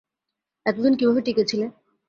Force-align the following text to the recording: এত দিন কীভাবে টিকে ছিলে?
এত 0.65 0.75
দিন 0.83 0.93
কীভাবে 0.99 1.21
টিকে 1.21 1.43
ছিলে? 1.45 1.65